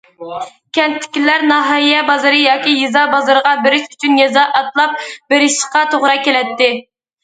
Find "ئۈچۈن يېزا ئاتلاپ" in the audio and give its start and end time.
3.95-5.01